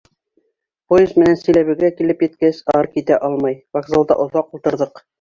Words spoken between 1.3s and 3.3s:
Силәбегә килеп еткәс, ары китә